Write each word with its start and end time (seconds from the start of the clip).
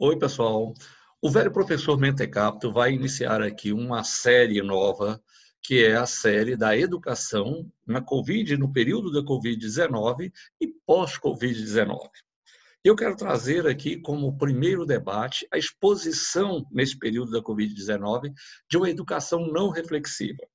Oi, 0.00 0.16
pessoal. 0.16 0.72
O 1.20 1.28
velho 1.28 1.50
professor 1.50 1.98
Mentecapto 1.98 2.72
vai 2.72 2.92
iniciar 2.92 3.42
aqui 3.42 3.72
uma 3.72 4.04
série 4.04 4.62
nova, 4.62 5.20
que 5.60 5.84
é 5.84 5.96
a 5.96 6.06
série 6.06 6.56
da 6.56 6.78
educação 6.78 7.68
na 7.84 8.00
Covid, 8.00 8.56
no 8.56 8.72
período 8.72 9.10
da 9.10 9.24
Covid-19 9.24 10.32
e 10.60 10.68
pós-Covid-19. 10.86 11.98
Eu 12.84 12.94
quero 12.94 13.16
trazer 13.16 13.66
aqui 13.66 14.00
como 14.00 14.38
primeiro 14.38 14.86
debate 14.86 15.48
a 15.52 15.58
exposição, 15.58 16.64
nesse 16.70 16.96
período 16.96 17.32
da 17.32 17.42
Covid-19, 17.42 18.32
de 18.70 18.76
uma 18.76 18.88
educação 18.88 19.48
não 19.48 19.68
reflexiva. 19.68 20.46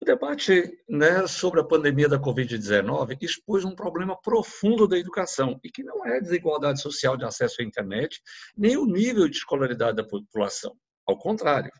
O 0.00 0.04
debate 0.04 0.78
né, 0.88 1.26
sobre 1.26 1.60
a 1.60 1.64
pandemia 1.64 2.08
da 2.08 2.18
Covid-19 2.18 3.16
expôs 3.22 3.64
um 3.64 3.74
problema 3.74 4.20
profundo 4.20 4.86
da 4.86 4.98
educação, 4.98 5.58
e 5.64 5.70
que 5.70 5.82
não 5.82 6.04
é 6.04 6.18
a 6.18 6.20
desigualdade 6.20 6.80
social 6.80 7.16
de 7.16 7.24
acesso 7.24 7.62
à 7.62 7.64
internet, 7.64 8.20
nem 8.56 8.76
o 8.76 8.84
nível 8.84 9.26
de 9.26 9.36
escolaridade 9.36 9.96
da 9.96 10.04
população. 10.04 10.76
Ao 11.06 11.18
contrário, 11.18 11.72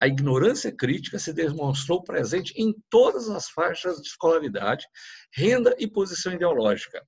a 0.00 0.08
ignorância 0.08 0.74
crítica 0.74 1.18
se 1.18 1.32
demonstrou 1.32 2.02
presente 2.02 2.54
em 2.56 2.74
todas 2.88 3.28
as 3.28 3.50
faixas 3.50 4.00
de 4.00 4.08
escolaridade, 4.08 4.86
renda 5.32 5.76
e 5.78 5.86
posição 5.86 6.32
ideológica. 6.32 7.06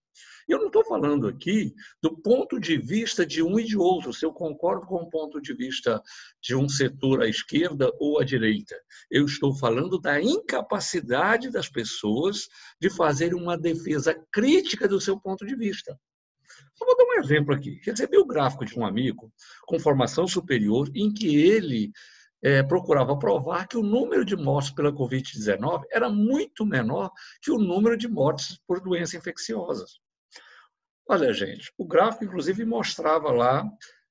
Eu 0.49 0.59
não 0.59 0.67
estou 0.67 0.85
falando 0.85 1.27
aqui 1.27 1.75
do 2.03 2.17
ponto 2.17 2.59
de 2.59 2.77
vista 2.77 3.25
de 3.25 3.43
um 3.43 3.59
e 3.59 3.65
de 3.65 3.77
outro, 3.77 4.13
se 4.13 4.25
eu 4.25 4.33
concordo 4.33 4.87
com 4.87 4.97
o 4.97 5.11
ponto 5.11 5.41
de 5.41 5.55
vista 5.55 6.03
de 6.41 6.55
um 6.55 6.69
setor 6.69 7.23
à 7.23 7.29
esquerda 7.29 7.91
ou 7.99 8.21
à 8.21 8.25
direita. 8.25 8.77
Eu 9.11 9.25
estou 9.25 9.55
falando 9.55 9.99
da 9.99 10.21
incapacidade 10.21 11.51
das 11.51 11.69
pessoas 11.69 12.49
de 12.81 12.91
fazer 12.91 13.35
uma 13.35 13.57
defesa 13.57 14.15
crítica 14.33 14.89
do 14.89 15.01
seu 15.01 15.19
ponto 15.19 15.47
de 15.47 15.55
vista. 15.55 15.99
Só 16.75 16.85
vou 16.85 16.97
dar 16.97 17.05
um 17.05 17.21
exemplo 17.21 17.55
aqui. 17.55 17.81
Recebi 17.85 18.19
o 18.19 18.27
gráfico 18.27 18.65
de 18.65 18.79
um 18.79 18.85
amigo 18.85 19.33
com 19.67 19.79
formação 19.79 20.27
superior 20.27 20.91
em 20.95 21.13
que 21.13 21.37
ele 21.37 21.93
é, 22.43 22.63
procurava 22.63 23.19
provar 23.19 23.69
que 23.69 23.77
o 23.77 23.83
número 23.83 24.25
de 24.25 24.37
mortes 24.37 24.73
pela 24.73 24.93
Covid-19 24.93 25.85
era 25.91 26.11
muito 26.11 26.67
menor 26.67 27.11
que 27.41 27.51
o 27.51 27.59
número 27.59 27.97
de 27.97 28.09
mortes 28.09 28.59
por 28.67 28.81
doenças 28.81 29.15
infecciosas. 29.15 30.01
Olha, 31.09 31.33
gente, 31.33 31.73
o 31.77 31.87
gráfico, 31.87 32.25
inclusive, 32.25 32.65
mostrava 32.65 33.31
lá 33.31 33.65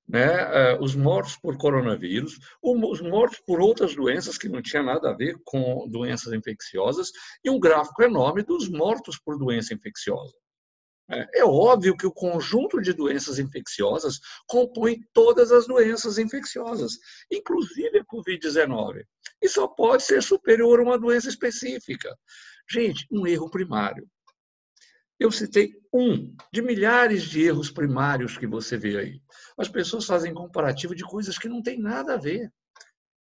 né, 0.08 0.74
eh, 0.74 0.78
os 0.82 0.94
mortos 0.94 1.38
por 1.38 1.58
coronavírus, 1.58 2.38
os 2.62 3.02
mortos 3.02 3.40
por 3.40 3.62
outras 3.62 3.96
doenças 3.96 4.38
que 4.38 4.50
não 4.50 4.62
tinha 4.62 4.84
nada 4.84 5.10
a 5.10 5.16
ver 5.16 5.38
com 5.46 5.88
doenças 5.90 6.34
infecciosas, 6.34 7.12
e 7.44 7.50
um 7.50 7.60
gráfico 7.60 8.04
enorme 8.04 8.44
dos 8.44 8.68
mortos 8.70 9.18
por 9.18 9.38
doença 9.38 9.74
infecciosa. 9.74 10.34
É, 11.10 11.40
é 11.40 11.46
óbvio 11.46 11.96
que 11.96 12.06
o 12.06 12.12
conjunto 12.12 12.82
de 12.82 12.94
doenças 12.94 13.40
infecciosas 13.40 14.20
compõe 14.48 15.02
todas 15.14 15.52
as 15.52 15.68
doenças 15.68 16.18
infecciosas, 16.18 16.94
inclusive 17.32 18.00
a 18.00 18.06
Covid-19, 18.06 19.04
e 19.42 19.50
só 19.50 19.68
pode 19.68 20.04
ser 20.04 20.22
superior 20.22 20.80
a 20.80 20.84
uma 20.84 21.00
doença 21.00 21.30
específica. 21.30 22.14
Gente, 22.70 23.06
um 23.12 23.28
erro 23.28 23.50
primário. 23.50 24.08
Eu 25.22 25.32
citei 25.32 25.80
um 25.94 26.36
de 26.52 26.64
milhares 26.64 27.22
de 27.22 27.44
erros 27.44 27.70
primários 27.70 28.40
que 28.40 28.48
você 28.48 28.76
vê 28.76 28.98
aí. 28.98 29.22
As 29.56 29.70
pessoas 29.70 30.04
fazem 30.04 30.34
comparativo 30.34 30.96
de 30.96 31.04
coisas 31.04 31.38
que 31.38 31.48
não 31.48 31.62
têm 31.62 31.80
nada 31.80 32.16
a 32.16 32.18
ver, 32.18 32.52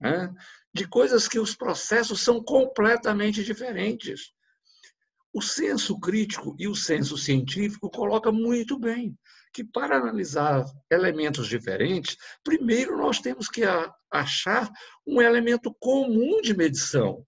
né? 0.01 0.33
de 0.73 0.87
coisas 0.87 1.27
que 1.27 1.37
os 1.37 1.55
processos 1.55 2.19
são 2.19 2.43
completamente 2.43 3.43
diferentes. 3.43 4.33
O 5.31 5.39
senso 5.39 5.99
crítico 5.99 6.55
e 6.57 6.67
o 6.67 6.73
senso 6.73 7.15
científico 7.15 7.91
coloca 7.91 8.31
muito 8.31 8.79
bem 8.79 9.15
que 9.53 9.63
para 9.63 9.97
analisar 9.97 10.65
elementos 10.89 11.47
diferentes, 11.47 12.17
primeiro 12.43 12.97
nós 12.97 13.19
temos 13.19 13.47
que 13.47 13.61
achar 14.11 14.67
um 15.05 15.21
elemento 15.21 15.71
comum 15.79 16.41
de 16.41 16.57
medição. 16.57 17.23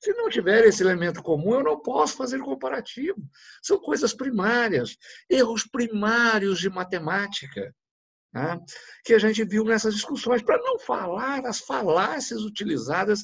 Se 0.00 0.14
não 0.14 0.30
tiver 0.30 0.64
esse 0.64 0.82
elemento 0.82 1.22
comum, 1.22 1.54
eu 1.54 1.62
não 1.62 1.78
posso 1.78 2.16
fazer 2.16 2.38
comparativo. 2.38 3.20
São 3.62 3.78
coisas 3.78 4.14
primárias, 4.14 4.96
erros 5.28 5.66
primários 5.66 6.58
de 6.58 6.70
matemática, 6.70 7.74
né? 8.32 8.58
que 9.04 9.12
a 9.12 9.18
gente 9.18 9.44
viu 9.44 9.62
nessas 9.62 9.94
discussões, 9.94 10.42
para 10.42 10.56
não 10.58 10.78
falar 10.78 11.42
das 11.42 11.60
falácias 11.60 12.40
utilizadas 12.42 13.22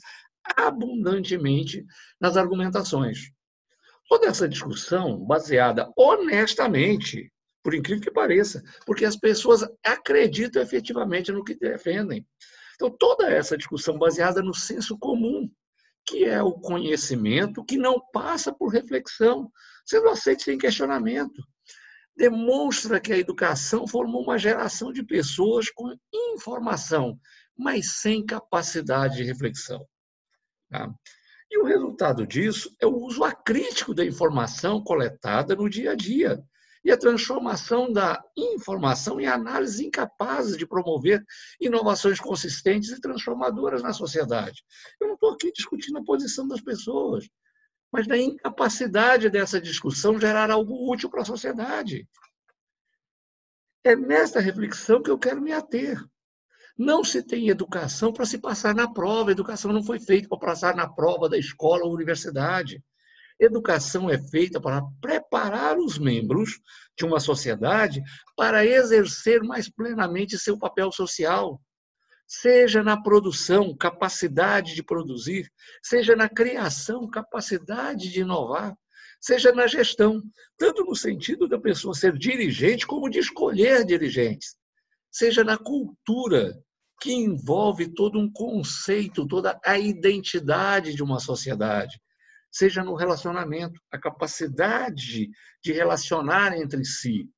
abundantemente 0.56 1.84
nas 2.20 2.36
argumentações. 2.36 3.31
Toda 4.06 4.26
essa 4.26 4.48
discussão 4.48 5.19
baseada 5.25 5.91
honestamente, 5.97 7.32
por 7.62 7.75
incrível 7.75 8.03
que 8.03 8.10
pareça, 8.10 8.62
porque 8.84 9.04
as 9.04 9.16
pessoas 9.16 9.66
acreditam 9.82 10.62
efetivamente 10.62 11.32
no 11.32 11.42
que 11.42 11.54
defendem. 11.54 12.25
Então, 12.75 12.91
toda 12.91 13.28
essa 13.28 13.56
discussão 13.56 13.98
baseada 13.98 14.42
no 14.42 14.54
senso 14.54 14.98
comum, 14.98 15.50
que 16.06 16.24
é 16.24 16.42
o 16.42 16.52
conhecimento 16.52 17.64
que 17.64 17.76
não 17.76 18.00
passa 18.12 18.52
por 18.52 18.68
reflexão, 18.68 19.50
sendo 19.84 20.08
aceito 20.08 20.42
sem 20.42 20.56
questionamento. 20.56 21.42
Demonstra 22.16 23.00
que 23.00 23.12
a 23.12 23.18
educação 23.18 23.86
formou 23.86 24.22
uma 24.22 24.38
geração 24.38 24.92
de 24.92 25.02
pessoas 25.02 25.68
com 25.70 25.94
informação, 26.12 27.18
mas 27.56 28.00
sem 28.00 28.24
capacidade 28.24 29.16
de 29.16 29.24
reflexão. 29.24 29.86
Tá? 30.70 30.90
E 31.50 31.58
o 31.58 31.64
resultado 31.64 32.26
disso 32.26 32.74
é 32.80 32.86
o 32.86 32.96
uso 32.96 33.22
acrítico 33.24 33.94
da 33.94 34.04
informação 34.04 34.82
coletada 34.82 35.54
no 35.54 35.68
dia 35.68 35.92
a 35.92 35.94
dia, 35.94 36.42
e 36.86 36.92
a 36.92 36.97
transformação 36.97 37.92
da 37.92 38.22
informação 38.36 39.20
em 39.20 39.26
análises 39.26 39.80
incapazes 39.80 40.56
de 40.56 40.64
promover 40.64 41.20
inovações 41.60 42.20
consistentes 42.20 42.91
e 42.91 43.00
transformadoras 43.00 43.82
na 43.82 43.92
sociedade. 43.92 44.62
Eu 45.00 45.08
não 45.08 45.14
estou 45.14 45.32
aqui 45.32 45.50
discutindo 45.50 45.98
a 45.98 46.04
posição 46.04 46.47
das 46.47 46.60
pessoas, 46.60 47.28
mas 47.91 48.06
da 48.06 48.16
incapacidade 48.16 49.28
dessa 49.28 49.60
discussão 49.60 50.20
gerar 50.20 50.48
algo 50.48 50.88
útil 50.88 51.10
para 51.10 51.22
a 51.22 51.24
sociedade. 51.24 52.08
É 53.82 53.97
nesta 53.97 54.38
reflexão 54.38 55.03
que 55.03 55.10
eu 55.10 55.18
quero 55.18 55.41
me 55.41 55.50
ater. 55.50 56.00
Não 56.78 57.03
se 57.03 57.20
tem 57.20 57.48
educação 57.48 58.12
para 58.12 58.26
se 58.26 58.38
passar 58.38 58.76
na 58.76 58.88
prova. 58.88 59.30
A 59.30 59.32
educação 59.32 59.72
não 59.72 59.82
foi 59.82 59.98
feita 59.98 60.28
para 60.28 60.38
passar 60.38 60.76
na 60.76 60.88
prova 60.88 61.28
da 61.28 61.36
escola 61.36 61.84
ou 61.84 61.92
universidade. 61.92 62.80
Educação 63.38 64.08
é 64.08 64.19
feita 64.19 64.60
para 64.60 64.82
preparar 65.00 65.78
os 65.78 65.98
membros 65.98 66.58
de 66.97 67.04
uma 67.04 67.20
sociedade 67.20 68.02
para 68.36 68.64
exercer 68.64 69.42
mais 69.42 69.69
plenamente 69.69 70.38
seu 70.38 70.58
papel 70.58 70.91
social, 70.91 71.60
seja 72.26 72.82
na 72.82 73.00
produção, 73.00 73.76
capacidade 73.76 74.74
de 74.74 74.82
produzir, 74.82 75.50
seja 75.82 76.16
na 76.16 76.28
criação, 76.28 77.08
capacidade 77.08 78.10
de 78.10 78.20
inovar, 78.20 78.76
seja 79.20 79.53
na 79.53 79.66
gestão, 79.66 80.22
tanto 80.58 80.84
no 80.84 80.97
sentido 80.97 81.47
da 81.47 81.58
pessoa 81.58 81.94
ser 81.94 82.16
dirigente 82.16 82.86
como 82.86 83.08
de 83.08 83.18
escolher 83.18 83.84
dirigentes, 83.84 84.56
seja 85.10 85.44
na 85.44 85.56
cultura, 85.56 86.58
que 87.00 87.12
envolve 87.12 87.92
todo 87.92 88.18
um 88.18 88.30
conceito, 88.32 89.26
toda 89.26 89.60
a 89.64 89.78
identidade 89.78 90.94
de 90.94 91.03
uma 91.03 91.20
sociedade, 91.20 92.00
seja 92.56 92.82
no 92.82 92.94
relacionamento, 92.94 93.78
a 93.90 93.98
capacidade 93.98 95.28
de 95.62 95.72
relacionar 95.72 96.56
entre 96.56 96.84
si, 96.86 97.28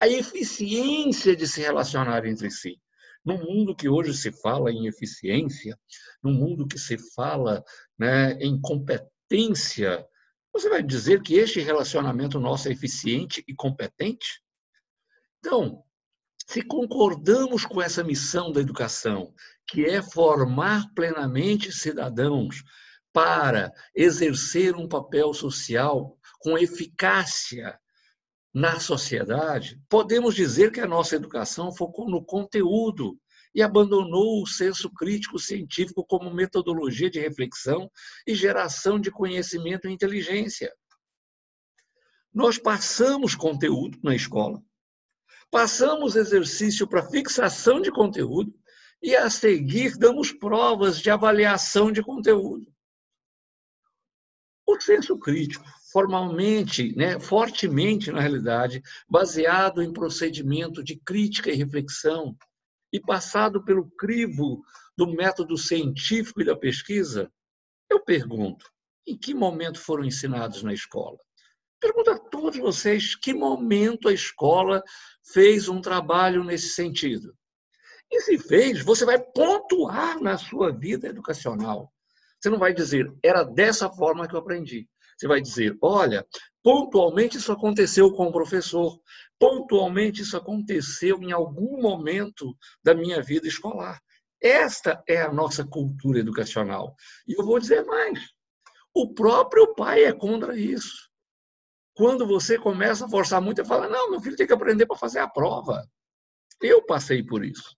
a 0.00 0.08
eficiência 0.08 1.36
de 1.36 1.46
se 1.46 1.60
relacionar 1.60 2.26
entre 2.26 2.50
si. 2.50 2.80
No 3.24 3.38
mundo 3.38 3.74
que 3.74 3.88
hoje 3.88 4.12
se 4.12 4.32
fala 4.32 4.72
em 4.72 4.86
eficiência, 4.86 5.78
no 6.22 6.32
mundo 6.32 6.66
que 6.66 6.78
se 6.78 6.98
fala 7.14 7.62
né, 7.96 8.32
em 8.32 8.60
competência, 8.60 10.04
você 10.52 10.68
vai 10.68 10.82
dizer 10.82 11.22
que 11.22 11.34
este 11.36 11.60
relacionamento 11.60 12.40
nosso 12.40 12.68
é 12.68 12.72
eficiente 12.72 13.44
e 13.46 13.54
competente? 13.54 14.42
Então, 15.38 15.84
se 16.48 16.62
concordamos 16.62 17.64
com 17.64 17.80
essa 17.80 18.02
missão 18.02 18.50
da 18.50 18.60
educação, 18.60 19.32
que 19.68 19.84
é 19.84 20.02
formar 20.02 20.92
plenamente 20.94 21.72
cidadãos, 21.72 22.62
para 23.14 23.72
exercer 23.94 24.74
um 24.74 24.88
papel 24.88 25.32
social 25.32 26.18
com 26.40 26.58
eficácia 26.58 27.78
na 28.52 28.80
sociedade, 28.80 29.80
podemos 29.88 30.34
dizer 30.34 30.72
que 30.72 30.80
a 30.80 30.86
nossa 30.86 31.14
educação 31.14 31.72
focou 31.72 32.10
no 32.10 32.24
conteúdo 32.24 33.16
e 33.54 33.62
abandonou 33.62 34.42
o 34.42 34.46
senso 34.48 34.90
crítico 34.90 35.38
científico 35.38 36.04
como 36.04 36.34
metodologia 36.34 37.08
de 37.08 37.20
reflexão 37.20 37.88
e 38.26 38.34
geração 38.34 38.98
de 38.98 39.12
conhecimento 39.12 39.86
e 39.86 39.92
inteligência. 39.92 40.74
Nós 42.32 42.58
passamos 42.58 43.36
conteúdo 43.36 43.96
na 44.02 44.16
escola, 44.16 44.60
passamos 45.52 46.16
exercício 46.16 46.84
para 46.88 47.08
fixação 47.08 47.80
de 47.80 47.92
conteúdo 47.92 48.52
e, 49.00 49.14
a 49.14 49.30
seguir, 49.30 49.96
damos 49.96 50.32
provas 50.32 50.98
de 50.98 51.10
avaliação 51.10 51.92
de 51.92 52.02
conteúdo. 52.02 52.73
O 54.66 54.80
senso 54.80 55.18
crítico, 55.18 55.64
formalmente, 55.92 56.94
né, 56.96 57.20
fortemente, 57.20 58.10
na 58.10 58.20
realidade, 58.20 58.82
baseado 59.08 59.82
em 59.82 59.92
procedimento 59.92 60.82
de 60.82 60.96
crítica 60.96 61.50
e 61.50 61.54
reflexão, 61.54 62.36
e 62.92 63.00
passado 63.00 63.64
pelo 63.64 63.90
crivo 63.90 64.64
do 64.96 65.06
método 65.08 65.58
científico 65.58 66.40
e 66.40 66.44
da 66.44 66.56
pesquisa, 66.56 67.30
eu 67.90 68.00
pergunto: 68.00 68.70
em 69.06 69.16
que 69.16 69.34
momento 69.34 69.78
foram 69.78 70.04
ensinados 70.04 70.62
na 70.62 70.72
escola? 70.72 71.18
Pergunto 71.80 72.10
a 72.10 72.18
todos 72.18 72.58
vocês: 72.58 73.14
que 73.14 73.34
momento 73.34 74.08
a 74.08 74.12
escola 74.12 74.82
fez 75.32 75.68
um 75.68 75.80
trabalho 75.80 76.42
nesse 76.42 76.70
sentido? 76.70 77.36
E 78.10 78.20
se 78.20 78.38
fez, 78.38 78.82
você 78.82 79.04
vai 79.04 79.18
pontuar 79.18 80.20
na 80.20 80.38
sua 80.38 80.72
vida 80.72 81.08
educacional. 81.08 81.92
Você 82.44 82.50
não 82.50 82.58
vai 82.58 82.74
dizer, 82.74 83.10
era 83.22 83.42
dessa 83.42 83.88
forma 83.88 84.28
que 84.28 84.34
eu 84.34 84.38
aprendi. 84.38 84.86
Você 85.16 85.26
vai 85.26 85.40
dizer, 85.40 85.78
olha, 85.80 86.26
pontualmente 86.62 87.38
isso 87.38 87.50
aconteceu 87.50 88.12
com 88.12 88.26
o 88.26 88.32
professor, 88.32 89.00
pontualmente 89.38 90.20
isso 90.20 90.36
aconteceu 90.36 91.22
em 91.22 91.32
algum 91.32 91.80
momento 91.80 92.54
da 92.84 92.94
minha 92.94 93.22
vida 93.22 93.48
escolar. 93.48 93.98
Esta 94.42 95.02
é 95.08 95.22
a 95.22 95.32
nossa 95.32 95.66
cultura 95.66 96.18
educacional. 96.18 96.94
E 97.26 97.32
eu 97.32 97.46
vou 97.46 97.58
dizer 97.58 97.82
mais: 97.86 98.20
o 98.94 99.14
próprio 99.14 99.74
pai 99.74 100.04
é 100.04 100.12
contra 100.12 100.54
isso. 100.54 101.08
Quando 101.94 102.26
você 102.26 102.58
começa 102.58 103.06
a 103.06 103.08
forçar 103.08 103.40
muito, 103.40 103.62
ele 103.62 103.68
fala: 103.68 103.88
não, 103.88 104.10
meu 104.10 104.20
filho 104.20 104.36
tem 104.36 104.46
que 104.46 104.52
aprender 104.52 104.84
para 104.84 104.98
fazer 104.98 105.20
a 105.20 105.30
prova. 105.30 105.82
Eu 106.60 106.84
passei 106.84 107.22
por 107.22 107.42
isso. 107.42 107.74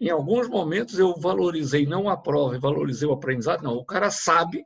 Em 0.00 0.10
alguns 0.10 0.48
momentos 0.48 0.98
eu 0.98 1.14
valorizei 1.16 1.86
não 1.86 2.08
a 2.08 2.16
prova, 2.16 2.58
valorizei 2.58 3.08
o 3.08 3.12
aprendizado. 3.12 3.62
Não, 3.62 3.74
o 3.74 3.84
cara 3.84 4.10
sabe, 4.10 4.64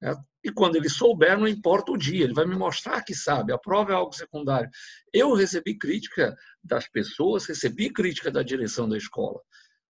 né? 0.00 0.14
e 0.44 0.52
quando 0.52 0.76
ele 0.76 0.88
souber, 0.88 1.38
não 1.38 1.48
importa 1.48 1.92
o 1.92 1.96
dia, 1.96 2.24
ele 2.24 2.34
vai 2.34 2.46
me 2.46 2.56
mostrar 2.56 3.02
que 3.02 3.14
sabe. 3.14 3.52
A 3.52 3.58
prova 3.58 3.92
é 3.92 3.94
algo 3.94 4.14
secundário. 4.14 4.70
Eu 5.12 5.34
recebi 5.34 5.76
crítica 5.76 6.36
das 6.62 6.88
pessoas, 6.88 7.46
recebi 7.46 7.90
crítica 7.92 8.30
da 8.30 8.42
direção 8.42 8.88
da 8.88 8.96
escola. 8.96 9.40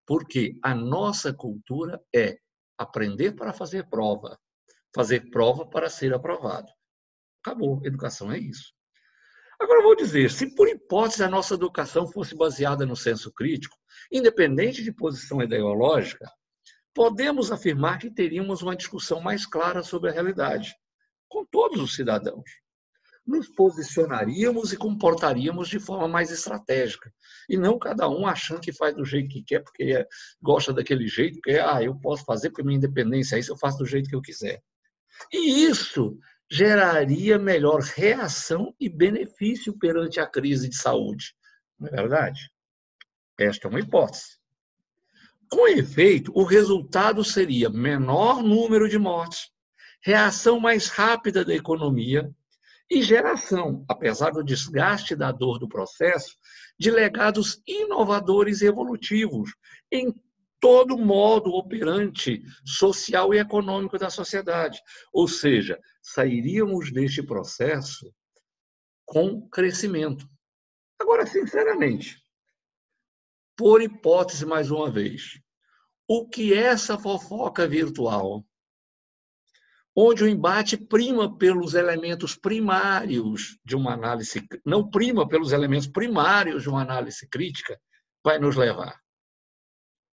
Porque 0.07 0.59
a 0.63 0.75
nossa 0.75 1.33
cultura 1.33 2.01
é 2.15 2.39
aprender 2.77 3.33
para 3.33 3.53
fazer 3.53 3.89
prova, 3.89 4.39
fazer 4.95 5.31
prova 5.31 5.67
para 5.67 5.89
ser 5.89 6.15
aprovado. 6.15 6.73
Acabou, 7.45 7.81
educação 7.85 8.33
é 8.33 8.39
isso. 8.39 8.73
Agora 9.61 9.83
vou 9.83 9.95
dizer, 9.95 10.31
se 10.31 10.55
por 10.55 10.69
hipótese 10.69 11.23
a 11.23 11.29
nossa 11.29 11.55
educação 11.55 12.11
fosse 12.11 12.35
baseada 12.35 12.87
no 12.87 12.97
senso 12.97 13.31
crítico, 13.31 13.77
independente 14.11 14.83
de 14.83 14.93
posição 14.93 15.43
ideológica, 15.43 16.31
podemos 16.95 17.53
afirmar 17.53 17.99
que 17.99 18.11
teríamos 18.11 18.63
uma 18.63 18.77
discussão 18.77 19.21
mais 19.21 19.47
clara 19.47 19.83
sobre 19.83 20.11
a 20.11 20.13
realidade, 20.13 20.75
com 21.29 21.45
todos 21.45 21.81
os 21.81 21.95
cidadãos 21.95 22.45
nos 23.31 23.49
posicionaríamos 23.49 24.73
e 24.73 24.77
comportaríamos 24.77 25.69
de 25.69 25.79
forma 25.79 26.09
mais 26.09 26.31
estratégica. 26.31 27.13
E 27.49 27.57
não 27.57 27.79
cada 27.79 28.09
um 28.09 28.27
achando 28.27 28.61
que 28.61 28.73
faz 28.73 28.95
do 28.95 29.05
jeito 29.05 29.29
que 29.29 29.43
quer, 29.43 29.63
porque 29.63 29.85
é, 29.85 30.07
gosta 30.43 30.73
daquele 30.73 31.07
jeito, 31.07 31.35
porque 31.35 31.53
ah, 31.59 31.83
eu 31.83 31.95
posso 31.95 32.25
fazer 32.25 32.51
porque 32.51 32.65
minha 32.65 32.77
independência 32.77 33.37
é 33.37 33.39
isso, 33.39 33.53
eu 33.53 33.59
faço 33.59 33.79
do 33.79 33.87
jeito 33.87 34.09
que 34.09 34.17
eu 34.17 34.23
quiser. 34.23 34.61
E 35.33 35.65
isso 35.65 36.19
geraria 36.51 37.39
melhor 37.39 37.81
reação 37.81 38.75
e 38.81 38.89
benefício 38.89 39.79
perante 39.79 40.19
a 40.19 40.27
crise 40.27 40.69
de 40.69 40.77
saúde. 40.77 41.35
Não 41.79 41.89
é 41.89 41.93
verdade? 41.93 42.51
Esta 43.41 43.67
é 43.67 43.71
uma 43.71 43.81
hipótese. 43.81 44.39
Com 45.49 45.67
efeito, 45.67 46.31
o 46.35 46.45
resultado 46.45 47.25
seria 47.25 47.71
menor 47.71 48.43
número 48.43 48.89
de 48.89 48.99
mortes, 48.99 49.51
reação 50.03 50.61
mais 50.61 50.89
rápida 50.89 51.45
da 51.45 51.55
economia, 51.55 52.31
e 52.91 53.03
geração, 53.03 53.85
apesar 53.89 54.31
do 54.33 54.43
desgaste 54.43 55.15
da 55.15 55.31
dor 55.31 55.59
do 55.59 55.69
processo, 55.69 56.37
de 56.79 56.91
legados 56.91 57.63
inovadores 57.67 58.61
e 58.61 58.67
evolutivos 58.67 59.55
em 59.93 60.13
todo 60.59 60.99
modo 60.99 61.53
operante 61.53 62.43
social 62.65 63.33
e 63.33 63.39
econômico 63.39 63.97
da 63.97 64.11
sociedade. 64.11 64.81
Ou 65.13 65.29
seja, 65.29 65.79
sairíamos 66.03 66.93
deste 66.93 67.23
processo 67.23 68.13
com 69.07 69.49
crescimento. 69.49 70.29
Agora, 71.01 71.25
sinceramente, 71.27 72.20
por 73.61 73.83
hipótese 73.83 74.47
mais 74.47 74.71
uma 74.71 74.91
vez, 74.91 75.39
o 76.09 76.27
que 76.27 76.55
é 76.55 76.63
essa 76.63 76.99
fofoca 76.99 77.69
virtual 77.69 78.43
onde 79.95 80.25
o 80.25 80.29
embate 80.29 80.79
prima 80.79 81.37
pelos 81.37 81.75
elementos 81.75 82.35
primários 82.35 83.59
de 83.63 83.77
uma 83.77 83.93
análise, 83.93 84.49
não 84.65 84.89
prima 84.89 85.29
pelos 85.29 85.53
elementos 85.53 85.87
primários 85.87 86.63
de 86.63 86.71
uma 86.71 86.81
análise 86.81 87.29
crítica, 87.29 87.79
vai 88.25 88.39
nos 88.39 88.57
levar? 88.57 88.99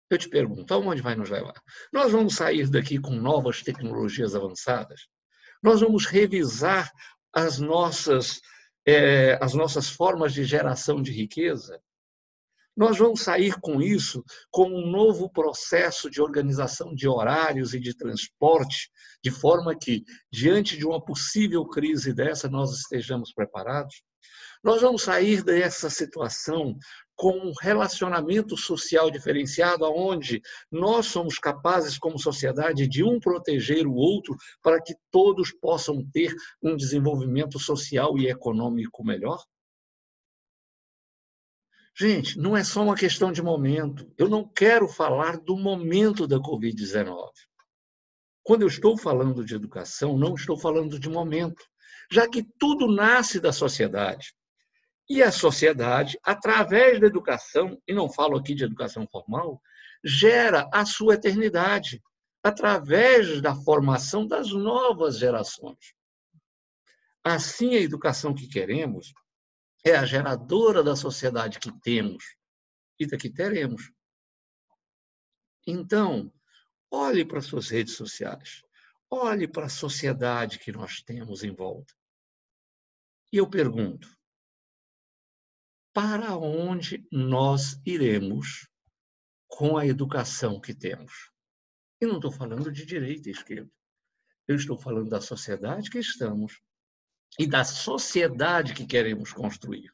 Eu 0.10 0.18
te 0.18 0.30
pergunto, 0.30 0.74
aonde 0.74 1.01
vai 1.01 1.16
nos 1.16 1.30
levar? 1.30 1.62
Nós 1.92 2.13
vamos 2.13 2.36
sair 2.36 2.69
daqui 2.69 2.98
com 2.98 3.12
novas 3.12 3.62
tecnologias 3.62 4.36
avançadas? 4.36 5.01
Nós 5.62 5.81
vamos 5.81 6.06
revisar 6.06 6.89
as 7.34 7.60
nossas, 7.60 8.39
é, 8.86 9.38
as 9.42 9.54
nossas 9.54 9.89
formas 9.89 10.34
de 10.34 10.46
geração 10.46 11.01
de 11.01 11.12
riqueza? 11.12 11.81
Nós 12.75 12.98
vamos 12.98 13.22
sair 13.22 13.60
com 13.62 13.80
isso 13.81 14.24
com 14.50 14.68
um 14.68 14.90
novo 14.90 15.30
processo 15.30 16.10
de 16.10 16.20
organização 16.20 16.94
de 16.96 17.08
horários 17.08 17.74
e 17.75 17.80
de 17.80 17.96
transporte, 17.96 18.90
de 19.24 19.30
forma 19.30 19.78
que, 19.78 20.04
diante 20.31 20.75
de 20.75 20.86
uma 20.86 21.04
possível 21.04 21.66
crise 21.68 22.14
dessa, 22.14 22.50
nós 22.50 22.72
estejamos 22.72 23.31
preparados. 23.31 24.02
Nós 24.64 24.81
vamos 24.81 25.04
sair 25.04 25.44
dessa 25.44 25.90
situação 25.90 26.75
com 27.16 27.38
um 27.38 27.54
relacionamento 27.62 28.58
social 28.58 29.12
diferenciado, 29.12 29.86
onde 29.86 30.42
nós 30.72 31.06
somos 31.08 31.38
capazes, 31.38 31.98
como 31.98 32.18
sociedade, 32.18 32.88
de 32.88 33.04
um 33.04 33.20
proteger 33.20 33.86
o 33.86 33.94
outro 33.94 34.36
para 34.64 34.81
que 34.81 34.96
todos 35.12 35.52
possam 35.52 36.04
ter 36.12 36.34
um 36.62 36.75
desenvolvimento 36.75 37.60
social 37.60 38.18
e 38.18 38.28
econômico 38.28 39.04
melhor? 39.04 39.44
Gente, 41.95 42.40
não 42.40 42.57
é 42.57 42.63
só 42.63 42.81
uma 42.81 42.95
questão 42.95 43.31
de 43.31 43.42
momento. 43.42 44.12
Eu 44.18 44.28
não 44.28 44.48
quero 44.48 44.88
falar 44.88 45.38
do 45.38 45.56
momento 45.56 46.28
da 46.28 46.38
Covid-19. 46.40 47.30
Quando 48.42 48.63
eu 48.63 48.68
estou 48.68 48.98
falando 48.98 49.45
de 49.45 49.54
educação, 49.54 50.18
não 50.18 50.34
estou 50.34 50.57
falando 50.57 51.00
de 51.00 51.07
momento, 51.07 51.63
já 52.12 52.28
que 52.28 52.44
tudo 52.60 52.88
nasce 52.88 53.40
da 53.40 53.54
sociedade. 53.54 54.34
E 55.07 55.22
a 55.22 55.31
sociedade, 55.31 56.18
através 56.24 57.00
da 57.00 57.06
educação, 57.07 57.80
e 57.88 57.94
não 57.94 58.12
falo 58.12 58.38
aqui 58.38 58.56
de 58.56 58.63
educação 58.63 59.07
formal, 59.12 59.62
gera 60.04 60.67
a 60.74 60.86
sua 60.86 61.13
eternidade, 61.13 62.01
através 62.41 63.39
da 63.39 63.56
formação 63.56 64.25
das 64.25 64.51
novas 64.51 65.17
gerações. 65.17 65.94
Assim, 67.24 67.75
a 67.75 67.79
educação 67.79 68.34
que 68.34 68.48
queremos 68.48 69.13
é 69.84 69.96
a 69.96 70.06
geradora 70.06 70.82
da 70.82 70.96
sociedade 70.96 71.60
que 71.60 71.72
temos 71.82 72.24
e 73.00 73.06
da 73.06 73.18
que 73.18 73.30
teremos. 73.30 73.92
Então, 75.68 76.34
olhe 76.90 77.25
para 77.25 77.42
suas 77.42 77.70
redes 77.70 77.96
sociais, 77.96 78.62
olhe 79.10 79.48
para 79.48 79.66
a 79.66 79.70
sociedade 79.70 80.60
que 80.60 80.72
nós 80.72 81.02
temos 81.02 81.44
em 81.44 81.54
volta. 81.54 81.94
E 83.32 83.38
eu 83.38 83.50
pergunto: 83.50 84.08
para 85.94 86.36
onde 86.38 87.06
nós 87.12 87.80
iremos 87.86 88.70
com 89.48 89.78
a 89.78 89.86
educação 89.86 90.60
que 90.60 90.74
temos? 90.74 91.32
E 92.02 92.06
não 92.06 92.16
estou 92.16 92.32
falando 92.32 92.72
de 92.72 92.86
direita 92.86 93.30
e 93.30 93.32
esquerda. 93.32 93.72
Eu 94.48 94.56
estou 94.56 94.78
falando 94.78 95.10
da 95.10 95.22
sociedade 95.22 95.90
que 95.90 96.00
estamos 96.00 96.62
e 97.40 97.48
da 97.48 97.63
sociedade 97.63 98.74
que 98.74 98.86
queremos 98.86 99.34
construir. 99.34 99.92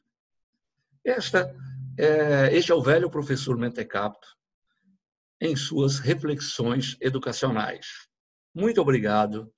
Esta, 1.04 1.54
é, 1.98 2.54
este 2.54 2.70
é 2.70 2.74
o 2.74 2.82
velho 2.82 3.10
professor 3.10 3.56
Mentecapto 3.56 4.36
em 5.40 5.56
suas 5.56 5.98
reflexões 5.98 6.96
educacionais. 7.00 8.08
Muito 8.54 8.80
obrigado. 8.80 9.52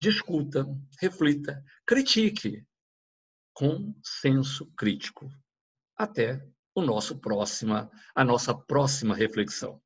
Discuta, 0.00 0.66
reflita, 1.00 1.64
critique 1.86 2.66
com 3.54 3.94
senso 4.02 4.66
crítico. 4.76 5.30
Até 5.96 6.46
o 6.74 6.82
nosso 6.82 7.18
próxima, 7.18 7.90
a 8.14 8.22
nossa 8.22 8.54
próxima 8.54 9.14
reflexão. 9.14 9.80